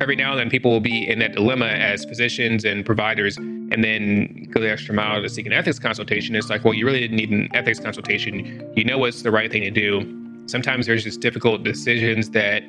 every 0.00 0.16
now 0.16 0.32
and 0.32 0.40
then 0.40 0.50
people 0.50 0.70
will 0.70 0.80
be 0.80 1.08
in 1.08 1.18
that 1.18 1.32
dilemma 1.32 1.66
as 1.66 2.04
physicians 2.04 2.64
and 2.64 2.84
providers 2.84 3.36
and 3.36 3.82
then 3.82 4.48
go 4.50 4.60
the 4.60 4.70
extra 4.70 4.94
mile 4.94 5.20
to 5.20 5.28
seek 5.28 5.46
an 5.46 5.52
ethics 5.52 5.78
consultation. 5.78 6.34
It's 6.36 6.50
like, 6.50 6.64
well, 6.64 6.74
you 6.74 6.86
really 6.86 7.00
didn't 7.00 7.16
need 7.16 7.30
an 7.30 7.48
ethics 7.54 7.80
consultation. 7.80 8.72
You 8.76 8.84
know 8.84 8.98
what's 8.98 9.22
the 9.22 9.30
right 9.30 9.50
thing 9.50 9.62
to 9.62 9.70
do. 9.70 10.00
Sometimes 10.48 10.86
there's 10.86 11.04
just 11.04 11.20
difficult 11.20 11.62
decisions 11.62 12.30
that 12.30 12.62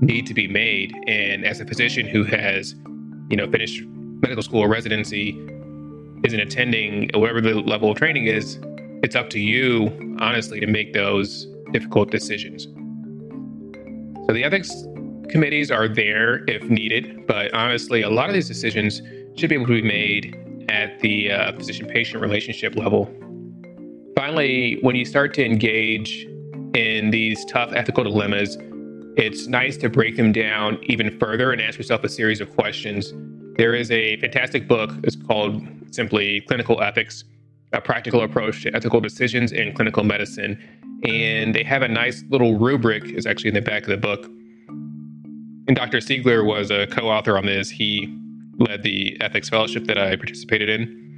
need 0.00 0.26
to 0.26 0.34
be 0.34 0.48
made. 0.48 0.92
And 1.06 1.44
as 1.44 1.60
a 1.60 1.64
physician 1.64 2.08
who 2.08 2.24
has, 2.24 2.74
you 3.28 3.36
know, 3.36 3.48
finished 3.48 3.84
medical 3.86 4.42
school 4.42 4.60
or 4.60 4.68
residency, 4.68 5.30
isn't 6.24 6.40
attending 6.40 7.08
whatever 7.14 7.40
the 7.40 7.54
level 7.54 7.92
of 7.92 7.96
training 7.96 8.26
is, 8.26 8.58
it's 9.04 9.14
up 9.14 9.30
to 9.30 9.38
you, 9.38 10.16
honestly, 10.18 10.58
to 10.58 10.66
make 10.66 10.92
those 10.92 11.46
difficult 11.70 12.10
decisions. 12.10 12.64
So 14.26 14.34
the 14.34 14.42
ethics 14.42 14.70
committees 15.28 15.70
are 15.70 15.86
there 15.86 16.44
if 16.48 16.64
needed, 16.64 17.28
but 17.28 17.54
honestly, 17.54 18.02
a 18.02 18.10
lot 18.10 18.28
of 18.28 18.34
these 18.34 18.48
decisions 18.48 19.02
should 19.36 19.48
be 19.48 19.54
able 19.54 19.66
to 19.66 19.80
be 19.80 19.82
made 19.82 20.36
at 20.68 20.98
the 20.98 21.30
uh, 21.30 21.52
physician 21.52 21.86
patient 21.86 22.20
relationship 22.20 22.74
level. 22.74 23.08
Finally, 24.16 24.78
when 24.82 24.96
you 24.96 25.04
start 25.04 25.32
to 25.34 25.44
engage 25.44 26.26
in 26.74 27.10
these 27.10 27.44
tough 27.46 27.72
ethical 27.74 28.04
dilemmas, 28.04 28.56
it's 29.16 29.46
nice 29.46 29.76
to 29.78 29.88
break 29.88 30.16
them 30.16 30.32
down 30.32 30.78
even 30.84 31.18
further 31.18 31.52
and 31.52 31.60
ask 31.60 31.78
yourself 31.78 32.04
a 32.04 32.08
series 32.08 32.40
of 32.40 32.54
questions. 32.54 33.12
There 33.56 33.74
is 33.74 33.90
a 33.90 34.16
fantastic 34.18 34.68
book, 34.68 34.92
it's 35.02 35.16
called 35.16 35.62
simply 35.90 36.40
Clinical 36.42 36.80
Ethics 36.80 37.24
A 37.72 37.80
Practical 37.80 38.22
Approach 38.22 38.62
to 38.62 38.74
Ethical 38.74 39.00
Decisions 39.00 39.52
in 39.52 39.72
Clinical 39.74 40.04
Medicine. 40.04 40.58
And 41.04 41.54
they 41.54 41.64
have 41.64 41.82
a 41.82 41.88
nice 41.88 42.22
little 42.30 42.58
rubric, 42.58 43.04
is 43.04 43.26
actually 43.26 43.48
in 43.48 43.54
the 43.54 43.62
back 43.62 43.82
of 43.82 43.88
the 43.88 43.96
book. 43.96 44.26
And 45.66 45.76
Dr. 45.76 45.98
Siegler 45.98 46.44
was 46.44 46.70
a 46.70 46.86
co 46.86 47.08
author 47.08 47.36
on 47.36 47.46
this. 47.46 47.70
He 47.70 48.16
led 48.58 48.82
the 48.82 49.20
ethics 49.20 49.48
fellowship 49.48 49.86
that 49.86 49.98
I 49.98 50.16
participated 50.16 50.68
in. 50.68 51.09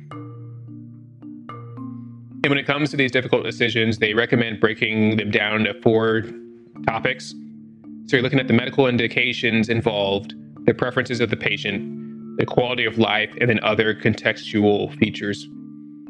And 2.44 2.50
when 2.50 2.58
it 2.58 2.66
comes 2.66 2.90
to 2.90 2.96
these 2.96 3.12
difficult 3.12 3.44
decisions, 3.44 3.98
they 3.98 4.14
recommend 4.14 4.60
breaking 4.60 5.16
them 5.16 5.30
down 5.30 5.64
to 5.64 5.74
four 5.80 6.24
topics. 6.86 7.34
So 8.06 8.16
you're 8.16 8.22
looking 8.22 8.40
at 8.40 8.48
the 8.48 8.54
medical 8.54 8.88
indications 8.88 9.68
involved, 9.68 10.34
the 10.66 10.74
preferences 10.74 11.20
of 11.20 11.30
the 11.30 11.36
patient, 11.36 12.36
the 12.38 12.46
quality 12.46 12.84
of 12.84 12.98
life, 12.98 13.32
and 13.40 13.48
then 13.48 13.60
other 13.62 13.94
contextual 13.94 14.96
features. 14.98 15.46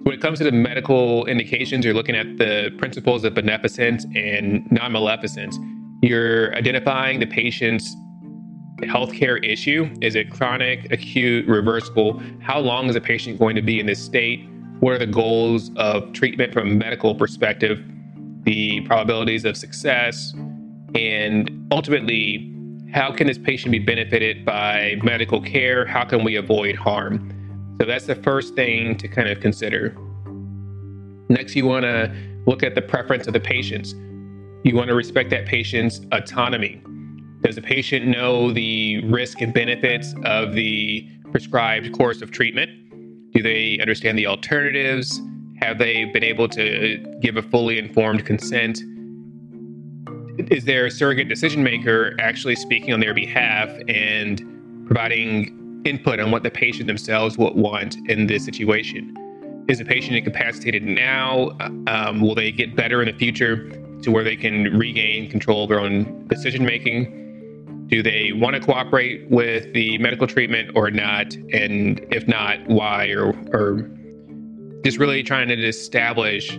When 0.05 0.15
it 0.15 0.23
comes 0.23 0.39
to 0.39 0.45
the 0.45 0.53
medical 0.53 1.27
indications, 1.27 1.85
you're 1.85 1.95
looking 1.95 2.17
at 2.17 2.39
the 2.39 2.71
principles 2.79 3.25
of 3.25 3.35
beneficence 3.35 4.07
and 4.15 4.67
non 4.73 4.93
maleficence. 4.93 5.57
You're 6.03 6.55
identifying 6.57 7.21
the 7.21 7.27
patient's 7.27 7.95
healthcare 8.87 9.45
issue? 9.45 9.89
Is 10.01 10.15
it 10.15 10.31
chronic, 10.31 10.91
acute, 10.93 11.47
reversible? 11.47 12.21
How 12.41 12.59
long 12.59 12.89
is 12.89 12.97
a 12.97 13.01
patient 13.01 13.39
going 13.39 13.55
to 13.57 13.63
be 13.63 13.79
in 13.79 13.87
this 13.87 14.03
state? 14.03 14.49
What 14.83 14.95
are 14.95 14.99
the 14.99 15.07
goals 15.07 15.71
of 15.77 16.13
treatment 16.13 16.53
from 16.53 16.69
a 16.69 16.75
medical 16.75 17.15
perspective? 17.15 17.85
The 18.43 18.81
probabilities 18.81 19.45
of 19.45 19.57
success? 19.57 20.35
And 20.97 21.69
ultimately, 21.71 22.53
how 22.93 23.13
can 23.13 23.29
this 23.29 23.39
patient 23.39 23.71
be 23.71 23.79
benefited 23.79 24.45
by 24.45 24.97
medical 25.05 25.41
care? 25.41 25.87
How 25.87 26.05
can 26.05 26.25
we 26.25 26.35
avoid 26.35 26.75
harm? 26.75 27.77
So 27.81 27.87
that's 27.87 28.07
the 28.07 28.17
first 28.17 28.57
thing 28.57 28.97
to 28.97 29.07
kind 29.07 29.29
of 29.29 29.39
consider. 29.39 29.97
Next, 31.29 31.55
you 31.55 31.65
want 31.65 31.85
to 31.85 32.13
look 32.49 32.65
at 32.65 32.75
the 32.75 32.83
preference 32.83 33.29
of 33.29 33.35
the 33.35 33.41
patients. 33.41 33.95
You 34.65 34.75
want 34.75 34.89
to 34.89 34.97
respect 34.97 35.31
that 35.31 35.47
patient's 35.47 36.01
autonomy. 36.11 36.83
Does 37.43 37.55
the 37.55 37.63
patient 37.63 38.09
know 38.09 38.53
the 38.53 39.05
risk 39.05 39.43
and 39.43 39.55
benefits 39.55 40.13
of 40.25 40.55
the 40.55 41.09
prescribed 41.31 41.93
course 41.93 42.21
of 42.21 42.33
treatment? 42.33 42.82
Do 43.33 43.43
they 43.43 43.79
understand 43.81 44.19
the 44.19 44.27
alternatives? 44.27 45.21
Have 45.61 45.79
they 45.79 46.05
been 46.07 46.25
able 46.25 46.49
to 46.51 46.99
give 47.21 47.37
a 47.37 47.43
fully 47.43 47.79
informed 47.79 48.27
consent? 48.27 48.81
Is 50.51 50.65
there 50.65 50.87
a 50.87 50.91
surrogate 50.91 51.29
decision 51.29 51.63
maker 51.63 52.17
actually 52.21 52.57
speaking 52.57 52.93
on 52.93 53.01
their 53.01 53.15
behalf 53.15 53.71
and 53.89 54.43
providing 54.87 55.83
input 55.85 56.21
on 56.21 56.31
what 56.31 56.43
the 56.43 56.51
patient 56.51 56.87
themselves 56.87 57.39
would 57.39 57.55
want 57.55 57.97
in 58.09 58.27
this 58.27 58.45
situation? 58.45 59.17
Is 59.69 59.79
the 59.79 59.85
patient 59.85 60.17
incapacitated 60.17 60.83
now? 60.83 61.57
Um, 61.87 62.21
will 62.21 62.35
they 62.35 62.51
get 62.51 62.77
better 62.77 63.01
in 63.01 63.07
the 63.07 63.19
future 63.19 63.71
to 64.03 64.11
where 64.11 64.25
they 64.25 64.37
can 64.37 64.77
regain 64.77 65.31
control 65.31 65.65
of 65.65 65.69
their 65.71 65.81
own 65.81 66.27
decision 66.29 66.65
making? 66.65 67.22
Do 67.93 68.03
they 68.03 68.33
want 68.33 68.57
to 68.57 68.61
cooperate 68.61 69.31
with 69.31 69.71
the 69.75 69.99
medical 69.99 70.27
treatment 70.27 70.71
or 70.75 70.91
not? 70.91 71.35
And 71.53 72.01
if 72.11 72.27
not, 72.27 72.67
why? 72.67 73.09
Or, 73.09 73.35
or 73.53 73.87
just 74.83 74.97
really 74.97 75.23
trying 75.23 75.49
to 75.49 75.63
establish 75.63 76.59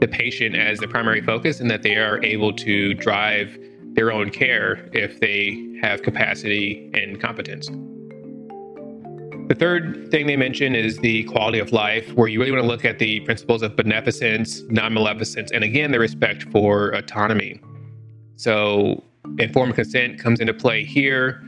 the 0.00 0.06
patient 0.06 0.54
as 0.54 0.78
the 0.80 0.86
primary 0.86 1.22
focus 1.22 1.60
and 1.60 1.70
that 1.70 1.82
they 1.82 1.96
are 1.96 2.22
able 2.22 2.52
to 2.52 2.92
drive 2.92 3.58
their 3.94 4.12
own 4.12 4.28
care 4.28 4.90
if 4.92 5.20
they 5.20 5.78
have 5.80 6.02
capacity 6.02 6.90
and 6.92 7.18
competence. 7.18 7.68
The 9.48 9.56
third 9.58 10.10
thing 10.10 10.26
they 10.26 10.36
mention 10.36 10.74
is 10.74 10.98
the 10.98 11.24
quality 11.24 11.60
of 11.60 11.72
life, 11.72 12.12
where 12.12 12.28
you 12.28 12.40
really 12.40 12.52
want 12.52 12.62
to 12.62 12.68
look 12.68 12.84
at 12.84 12.98
the 12.98 13.20
principles 13.20 13.62
of 13.62 13.74
beneficence, 13.74 14.60
non 14.68 14.92
maleficence, 14.92 15.50
and 15.50 15.64
again, 15.64 15.92
the 15.92 15.98
respect 15.98 16.42
for 16.52 16.90
autonomy. 16.90 17.58
So, 18.36 19.02
informed 19.38 19.74
consent 19.74 20.18
comes 20.18 20.40
into 20.40 20.54
play 20.54 20.84
here. 20.84 21.42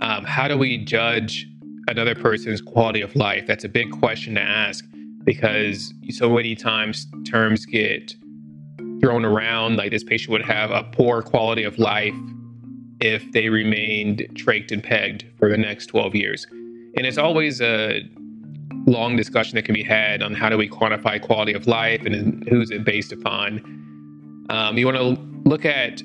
Um, 0.00 0.24
how 0.24 0.48
do 0.48 0.56
we 0.56 0.78
judge 0.78 1.46
another 1.88 2.14
person's 2.14 2.60
quality 2.60 3.00
of 3.00 3.14
life? 3.16 3.46
That's 3.46 3.64
a 3.64 3.68
big 3.68 3.90
question 3.90 4.34
to 4.34 4.40
ask 4.40 4.84
because 5.24 5.92
so 6.10 6.30
many 6.30 6.54
times 6.54 7.06
terms 7.24 7.64
get 7.64 8.14
thrown 9.00 9.24
around 9.24 9.76
like 9.76 9.90
this 9.90 10.04
patient 10.04 10.30
would 10.30 10.44
have 10.44 10.70
a 10.70 10.84
poor 10.84 11.22
quality 11.22 11.64
of 11.64 11.78
life 11.78 12.14
if 13.00 13.30
they 13.32 13.48
remained 13.48 14.26
trached 14.34 14.70
and 14.70 14.82
pegged 14.82 15.24
for 15.38 15.48
the 15.48 15.56
next 15.58 15.86
12 15.86 16.14
years. 16.14 16.46
And 16.96 17.06
it's 17.06 17.18
always 17.18 17.60
a 17.60 18.02
long 18.86 19.16
discussion 19.16 19.56
that 19.56 19.64
can 19.64 19.74
be 19.74 19.82
had 19.82 20.22
on 20.22 20.34
how 20.34 20.48
do 20.48 20.56
we 20.56 20.68
quantify 20.68 21.20
quality 21.20 21.52
of 21.54 21.66
life 21.66 22.04
and 22.04 22.46
who's 22.48 22.70
it 22.70 22.84
based 22.84 23.12
upon. 23.12 24.46
Um, 24.50 24.78
you 24.78 24.86
want 24.86 24.98
to 24.98 25.48
look 25.48 25.64
at 25.64 26.02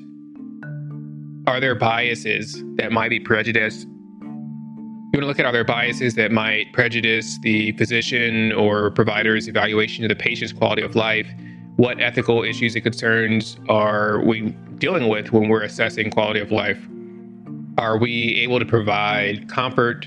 are 1.50 1.58
there 1.58 1.74
biases 1.74 2.62
that 2.76 2.92
might 2.92 3.10
be 3.10 3.18
prejudiced? 3.18 3.88
You 4.20 5.18
want 5.18 5.22
to 5.22 5.26
look 5.26 5.40
at 5.40 5.46
are 5.46 5.50
there 5.50 5.64
biases 5.64 6.14
that 6.14 6.30
might 6.30 6.72
prejudice 6.72 7.40
the 7.40 7.72
physician 7.72 8.52
or 8.52 8.92
provider's 8.92 9.48
evaluation 9.48 10.04
of 10.04 10.10
the 10.10 10.14
patient's 10.14 10.52
quality 10.52 10.82
of 10.82 10.94
life? 10.94 11.26
What 11.74 12.00
ethical 12.00 12.44
issues 12.44 12.76
and 12.76 12.84
concerns 12.84 13.58
are 13.68 14.22
we 14.24 14.50
dealing 14.78 15.08
with 15.08 15.32
when 15.32 15.48
we're 15.48 15.64
assessing 15.64 16.12
quality 16.12 16.38
of 16.38 16.52
life? 16.52 16.78
Are 17.78 17.98
we 17.98 18.36
able 18.36 18.60
to 18.60 18.64
provide 18.64 19.48
comfort, 19.48 20.06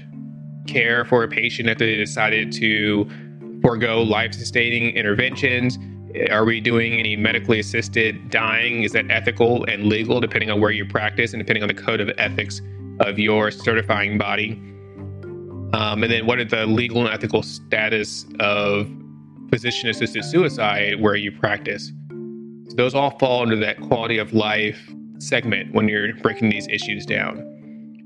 care 0.66 1.04
for 1.04 1.26
a 1.26 1.28
patient 1.28 1.68
if 1.68 1.78
they 1.78 1.98
decided 1.98 2.54
to 2.54 3.10
forego 3.62 4.02
life 4.02 4.34
sustaining 4.34 4.96
interventions? 4.96 5.78
Are 6.30 6.46
we 6.46 6.62
doing 6.62 6.94
any 6.94 7.16
medically 7.16 7.60
assisted 7.60 8.30
dying? 8.30 8.84
Is 8.84 8.92
that 8.92 9.10
ethical 9.10 9.66
and 9.66 9.86
legal, 9.86 10.20
depending 10.22 10.52
on 10.52 10.62
where 10.62 10.72
you 10.72 10.86
practice 10.86 11.34
and 11.34 11.40
depending 11.40 11.64
on 11.64 11.68
the 11.68 11.74
code 11.74 12.00
of 12.00 12.10
ethics 12.18 12.62
of 13.00 13.18
your 13.18 13.50
certifying 13.50 14.18
body? 14.18 14.52
Um, 15.74 16.04
and 16.04 16.12
then, 16.12 16.28
what 16.28 16.38
are 16.38 16.46
the 16.46 16.68
legal 16.68 17.06
and 17.06 17.14
ethical 17.14 17.42
status 17.42 18.28
of 18.40 18.88
physician 19.50 19.90
assisted 19.90 20.24
suicide 20.24 21.02
where 21.02 21.16
you 21.16 21.32
practice? 21.32 21.92
So 22.70 22.76
those 22.76 22.94
all 22.94 23.18
fall 23.18 23.42
under 23.42 23.56
that 23.58 23.82
quality 23.82 24.20
of 24.20 24.34
life 24.34 24.94
segment 25.18 25.74
when 25.74 25.88
you're 25.88 26.14
breaking 26.18 26.50
these 26.50 26.68
issues 26.68 27.06
down. 27.06 27.53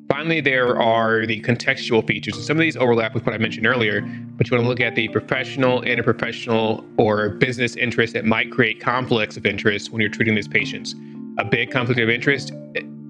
Finally, 0.09 0.39
there 0.41 0.79
are 0.81 1.25
the 1.25 1.41
contextual 1.41 2.05
features. 2.07 2.35
And 2.35 2.45
some 2.45 2.57
of 2.57 2.61
these 2.61 2.77
overlap 2.77 3.13
with 3.13 3.25
what 3.25 3.35
I 3.35 3.37
mentioned 3.37 3.67
earlier, 3.67 4.01
but 4.01 4.49
you 4.49 4.55
want 4.55 4.63
to 4.63 4.69
look 4.69 4.79
at 4.79 4.95
the 4.95 5.09
professional, 5.09 5.81
interprofessional, 5.81 6.85
or 6.97 7.29
business 7.29 7.75
interests 7.75 8.13
that 8.13 8.25
might 8.25 8.51
create 8.51 8.79
conflicts 8.79 9.35
of 9.35 9.45
interest 9.45 9.91
when 9.91 9.99
you're 9.99 10.09
treating 10.09 10.35
these 10.35 10.47
patients. 10.47 10.95
A 11.39 11.45
big 11.45 11.71
conflict 11.71 11.99
of 11.99 12.09
interest 12.09 12.53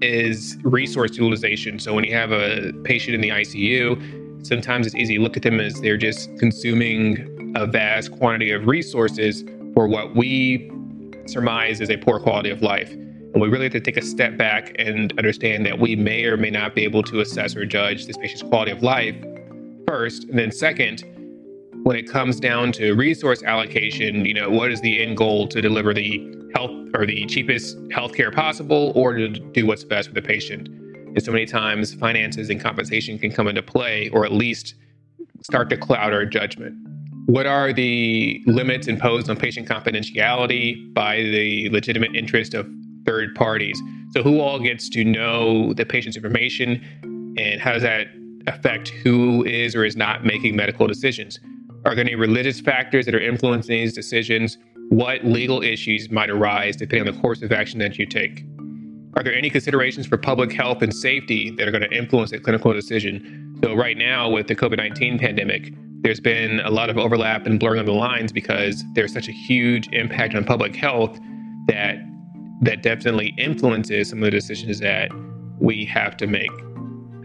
is 0.02 0.58
resource 0.62 1.16
utilization. 1.16 1.78
So 1.78 1.94
when 1.94 2.04
you 2.04 2.14
have 2.14 2.32
a 2.32 2.72
patient 2.84 3.14
in 3.14 3.20
the 3.20 3.30
ICU, 3.30 4.46
sometimes 4.46 4.86
it's 4.86 4.96
easy 4.96 5.16
to 5.16 5.22
look 5.22 5.36
at 5.36 5.42
them 5.42 5.60
as 5.60 5.80
they're 5.80 5.96
just 5.96 6.36
consuming 6.38 7.52
a 7.56 7.66
vast 7.66 8.12
quantity 8.12 8.50
of 8.50 8.66
resources 8.66 9.44
for 9.74 9.86
what 9.86 10.14
we 10.14 10.70
surmise 11.26 11.80
is 11.80 11.90
a 11.90 11.96
poor 11.96 12.18
quality 12.18 12.50
of 12.50 12.62
life. 12.62 12.94
And 13.38 13.42
we 13.44 13.50
really 13.50 13.66
have 13.66 13.72
to 13.74 13.80
take 13.80 13.96
a 13.96 14.02
step 14.02 14.36
back 14.36 14.74
and 14.80 15.16
understand 15.16 15.64
that 15.66 15.78
we 15.78 15.94
may 15.94 16.24
or 16.24 16.36
may 16.36 16.50
not 16.50 16.74
be 16.74 16.82
able 16.82 17.04
to 17.04 17.20
assess 17.20 17.54
or 17.54 17.64
judge 17.64 18.04
this 18.06 18.16
patient's 18.16 18.42
quality 18.42 18.72
of 18.72 18.82
life 18.82 19.14
first. 19.86 20.24
And 20.24 20.36
then 20.36 20.50
second, 20.50 21.04
when 21.84 21.94
it 21.94 22.10
comes 22.10 22.40
down 22.40 22.72
to 22.72 22.94
resource 22.94 23.44
allocation, 23.44 24.24
you 24.24 24.34
know, 24.34 24.50
what 24.50 24.72
is 24.72 24.80
the 24.80 25.00
end 25.00 25.18
goal 25.18 25.46
to 25.46 25.60
deliver 25.60 25.94
the 25.94 26.34
health 26.56 26.72
or 26.94 27.06
the 27.06 27.26
cheapest 27.26 27.78
healthcare 27.90 28.34
possible 28.34 28.90
or 28.96 29.12
to 29.12 29.28
do 29.28 29.68
what's 29.68 29.84
best 29.84 30.08
for 30.08 30.14
the 30.14 30.22
patient? 30.22 30.66
And 30.66 31.22
so 31.22 31.30
many 31.30 31.46
times 31.46 31.94
finances 31.94 32.50
and 32.50 32.60
compensation 32.60 33.20
can 33.20 33.30
come 33.30 33.46
into 33.46 33.62
play 33.62 34.08
or 34.08 34.24
at 34.24 34.32
least 34.32 34.74
start 35.42 35.70
to 35.70 35.76
cloud 35.76 36.12
our 36.12 36.24
judgment. 36.24 36.74
What 37.26 37.46
are 37.46 37.72
the 37.72 38.42
limits 38.46 38.88
imposed 38.88 39.30
on 39.30 39.36
patient 39.36 39.68
confidentiality 39.68 40.92
by 40.92 41.18
the 41.18 41.68
legitimate 41.70 42.16
interest 42.16 42.54
of 42.54 42.68
third 43.08 43.34
parties. 43.34 43.80
So, 44.10 44.22
who 44.22 44.40
all 44.40 44.58
gets 44.58 44.88
to 44.90 45.04
know 45.04 45.72
the 45.74 45.86
patient's 45.86 46.16
information, 46.16 46.84
and 47.38 47.60
how 47.60 47.72
does 47.72 47.82
that 47.82 48.08
affect 48.46 48.88
who 48.88 49.44
is 49.44 49.74
or 49.74 49.84
is 49.84 49.96
not 49.96 50.24
making 50.24 50.56
medical 50.56 50.86
decisions? 50.86 51.38
Are 51.84 51.94
there 51.94 52.04
any 52.04 52.14
religious 52.14 52.60
factors 52.60 53.06
that 53.06 53.14
are 53.14 53.20
influencing 53.20 53.76
these 53.76 53.94
decisions? 53.94 54.58
what 54.88 55.22
legal 55.24 55.62
issues 55.62 56.10
might 56.10 56.30
arise 56.30 56.76
depending 56.76 57.08
on 57.08 57.14
the 57.14 57.20
course 57.20 57.42
of 57.42 57.52
action 57.52 57.78
that 57.78 57.98
you 57.98 58.06
take. 58.06 58.44
Are 59.14 59.22
there 59.22 59.34
any 59.34 59.50
considerations 59.50 60.06
for 60.06 60.16
public 60.16 60.52
health 60.52 60.82
and 60.82 60.94
safety 60.94 61.50
that 61.52 61.66
are 61.66 61.70
going 61.70 61.88
to 61.88 61.96
influence 61.96 62.32
a 62.32 62.38
clinical 62.38 62.72
decision? 62.72 63.58
So, 63.62 63.74
right 63.74 63.96
now, 63.96 64.30
with 64.30 64.46
the 64.46 64.54
COVID 64.54 64.76
19 64.76 65.18
pandemic, 65.18 65.72
there's 66.02 66.20
been 66.20 66.60
a 66.60 66.70
lot 66.70 66.90
of 66.90 66.98
overlap 66.98 67.46
and 67.46 67.58
blurring 67.58 67.80
of 67.80 67.86
the 67.86 67.92
lines 67.92 68.32
because 68.32 68.84
there's 68.94 69.12
such 69.12 69.28
a 69.28 69.32
huge 69.32 69.88
impact 69.92 70.34
on 70.34 70.44
public 70.44 70.76
health 70.76 71.18
that 71.66 71.98
that 72.60 72.82
definitely 72.82 73.34
influences 73.38 74.10
some 74.10 74.18
of 74.18 74.24
the 74.24 74.30
decisions 74.30 74.80
that 74.80 75.10
we 75.58 75.84
have 75.84 76.16
to 76.16 76.26
make. 76.26 76.50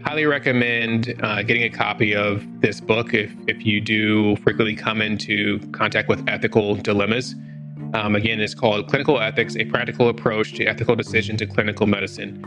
Highly 0.04 0.26
recommend 0.26 1.14
uh, 1.22 1.42
getting 1.42 1.62
a 1.62 1.70
copy 1.70 2.14
of 2.14 2.44
this 2.60 2.80
book 2.80 3.14
if, 3.14 3.32
if 3.48 3.64
you 3.64 3.80
do 3.80 4.36
frequently 4.36 4.76
come 4.76 5.00
into 5.00 5.58
contact 5.72 6.08
with 6.08 6.22
ethical 6.28 6.74
dilemmas. 6.74 7.34
Um, 7.94 8.14
again, 8.14 8.40
it's 8.40 8.54
called 8.54 8.88
Clinical 8.88 9.20
Ethics 9.20 9.56
A 9.56 9.64
Practical 9.64 10.08
Approach 10.08 10.52
to 10.54 10.66
Ethical 10.66 10.94
Decisions 10.94 11.40
in 11.40 11.48
Clinical 11.48 11.86
Medicine. 11.86 12.42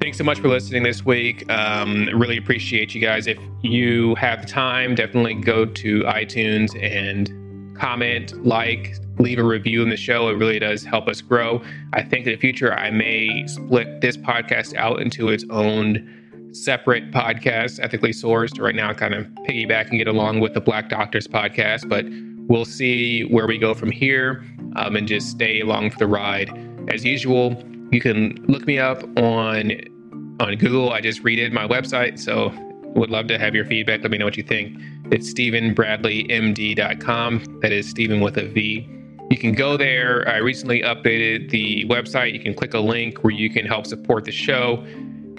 Thanks 0.00 0.18
so 0.18 0.24
much 0.24 0.40
for 0.40 0.48
listening 0.48 0.82
this 0.82 1.04
week. 1.04 1.48
Um, 1.48 2.08
really 2.12 2.36
appreciate 2.36 2.94
you 2.94 3.00
guys. 3.00 3.28
If 3.28 3.38
you 3.62 4.16
have 4.16 4.46
time, 4.46 4.96
definitely 4.96 5.34
go 5.34 5.64
to 5.64 6.00
iTunes 6.00 6.76
and 6.82 7.30
comment, 7.74 8.44
like, 8.44 8.96
leave 9.18 9.38
a 9.38 9.44
review 9.44 9.82
in 9.82 9.90
the 9.90 9.96
show. 9.96 10.28
It 10.28 10.34
really 10.34 10.58
does 10.58 10.84
help 10.84 11.08
us 11.08 11.20
grow. 11.20 11.62
I 11.92 12.02
think 12.02 12.26
in 12.26 12.32
the 12.32 12.38
future, 12.38 12.72
I 12.74 12.90
may 12.90 13.46
split 13.46 14.00
this 14.00 14.16
podcast 14.16 14.74
out 14.74 15.00
into 15.00 15.28
its 15.28 15.44
own 15.50 16.08
separate 16.52 17.10
podcast, 17.10 17.80
ethically 17.82 18.12
sourced. 18.12 18.60
Right 18.60 18.74
now, 18.74 18.92
kind 18.92 19.14
of 19.14 19.26
piggyback 19.48 19.88
and 19.88 19.98
get 19.98 20.08
along 20.08 20.40
with 20.40 20.54
the 20.54 20.60
Black 20.60 20.88
Doctors 20.88 21.26
podcast, 21.26 21.88
but 21.88 22.04
we'll 22.48 22.64
see 22.64 23.22
where 23.22 23.46
we 23.46 23.58
go 23.58 23.74
from 23.74 23.90
here 23.90 24.44
um, 24.76 24.96
and 24.96 25.08
just 25.08 25.30
stay 25.30 25.60
along 25.60 25.90
for 25.90 25.98
the 25.98 26.06
ride. 26.06 26.50
As 26.88 27.04
usual, 27.04 27.62
you 27.90 28.00
can 28.00 28.44
look 28.48 28.66
me 28.66 28.78
up 28.78 29.02
on 29.18 29.72
on 30.40 30.56
Google. 30.56 30.92
I 30.92 31.00
just 31.00 31.22
redid 31.22 31.52
my 31.52 31.66
website, 31.66 32.18
so 32.18 32.52
would 32.94 33.10
love 33.10 33.26
to 33.28 33.38
have 33.38 33.54
your 33.54 33.64
feedback. 33.64 34.02
Let 34.02 34.10
me 34.10 34.18
know 34.18 34.24
what 34.24 34.36
you 34.36 34.42
think. 34.42 34.78
It's 35.12 35.32
StevenBradleyMD.com. 35.34 37.60
That 37.60 37.70
is 37.70 37.86
Steven 37.86 38.22
with 38.22 38.38
a 38.38 38.46
V. 38.46 38.88
You 39.30 39.36
can 39.36 39.52
go 39.52 39.76
there. 39.76 40.26
I 40.26 40.38
recently 40.38 40.80
updated 40.80 41.50
the 41.50 41.84
website. 41.84 42.32
You 42.32 42.40
can 42.40 42.54
click 42.54 42.72
a 42.72 42.80
link 42.80 43.22
where 43.22 43.34
you 43.34 43.50
can 43.50 43.66
help 43.66 43.86
support 43.86 44.24
the 44.24 44.32
show. 44.32 44.82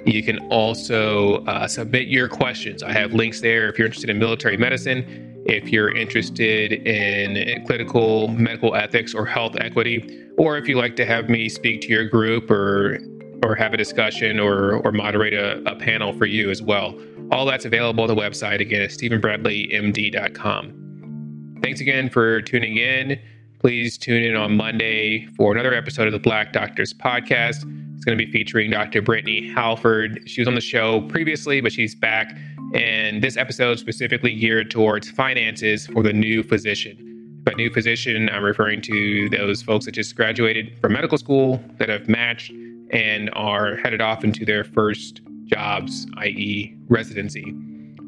You 0.05 0.21
can 0.21 0.37
also 0.51 1.43
uh, 1.45 1.67
submit 1.67 2.07
your 2.07 2.27
questions. 2.27 2.83
I 2.83 2.91
have 2.91 3.13
links 3.13 3.41
there 3.41 3.67
if 3.67 3.79
you're 3.79 3.87
interested 3.87 4.11
in 4.11 4.19
military 4.19 4.57
medicine, 4.57 5.41
if 5.47 5.71
you're 5.71 5.89
interested 5.89 6.71
in 6.71 7.65
clinical 7.65 8.27
medical 8.27 8.75
ethics 8.75 9.15
or 9.15 9.25
health 9.25 9.55
equity, 9.59 10.27
or 10.37 10.59
if 10.59 10.67
you'd 10.67 10.77
like 10.77 10.95
to 10.97 11.05
have 11.05 11.29
me 11.29 11.49
speak 11.49 11.81
to 11.81 11.87
your 11.87 12.07
group 12.07 12.51
or 12.51 12.99
or 13.43 13.55
have 13.55 13.73
a 13.73 13.77
discussion 13.77 14.39
or 14.39 14.75
or 14.85 14.91
moderate 14.91 15.33
a, 15.33 15.67
a 15.67 15.75
panel 15.77 16.13
for 16.13 16.27
you 16.27 16.51
as 16.51 16.61
well. 16.61 16.95
All 17.33 17.45
that's 17.47 17.65
available 17.65 18.03
on 18.03 18.07
the 18.07 18.15
website 18.15 18.61
again 18.61 18.83
at 18.83 18.91
StevenBradleyMD.com. 18.91 21.57
Thanks 21.63 21.81
again 21.81 22.07
for 22.07 22.43
tuning 22.43 22.77
in. 22.77 23.19
Please 23.59 23.97
tune 23.97 24.21
in 24.21 24.35
on 24.35 24.55
Monday 24.55 25.25
for 25.35 25.51
another 25.51 25.73
episode 25.73 26.05
of 26.05 26.13
the 26.13 26.19
Black 26.19 26.53
Doctors 26.53 26.93
Podcast. 26.93 27.65
It's 27.95 28.05
going 28.05 28.15
to 28.15 28.23
be 28.23 28.31
featuring 28.31 28.69
Dr. 28.69 29.01
Brittany 29.01 29.49
Halford. 29.49 30.21
She 30.27 30.41
was 30.41 30.47
on 30.47 30.53
the 30.53 30.61
show 30.61 31.01
previously, 31.07 31.59
but 31.59 31.71
she's 31.71 31.95
back. 31.95 32.37
And 32.75 33.23
this 33.23 33.35
episode 33.35 33.71
is 33.71 33.79
specifically 33.79 34.35
geared 34.35 34.69
towards 34.69 35.09
finances 35.09 35.87
for 35.87 36.03
the 36.03 36.13
new 36.13 36.43
physician. 36.43 37.41
By 37.45 37.53
new 37.53 37.71
physician, 37.71 38.29
I'm 38.29 38.43
referring 38.43 38.83
to 38.83 39.27
those 39.29 39.63
folks 39.63 39.85
that 39.85 39.93
just 39.93 40.15
graduated 40.15 40.77
from 40.79 40.93
medical 40.93 41.17
school 41.17 41.59
that 41.79 41.89
have 41.89 42.07
matched 42.07 42.51
and 42.91 43.31
are 43.33 43.77
headed 43.77 44.03
off 44.03 44.23
into 44.23 44.45
their 44.45 44.63
first 44.63 45.21
jobs, 45.45 46.07
i.e., 46.17 46.75
residency. 46.87 47.55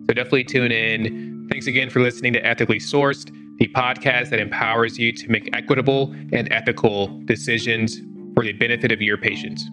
So 0.07 0.13
definitely 0.13 0.43
tune 0.43 0.71
in. 0.71 1.47
Thanks 1.49 1.67
again 1.67 1.89
for 1.89 1.99
listening 2.01 2.33
to 2.33 2.45
Ethically 2.45 2.79
Sourced 2.79 3.31
the 3.57 3.67
podcast 3.69 4.31
that 4.31 4.39
empowers 4.39 4.97
you 4.99 5.13
to 5.13 5.29
make 5.29 5.49
equitable 5.53 6.13
and 6.33 6.51
ethical 6.51 7.07
decisions 7.25 8.01
for 8.33 8.43
the 8.43 8.53
benefit 8.53 8.91
of 8.91 9.01
your 9.01 9.17
patients. 9.17 9.63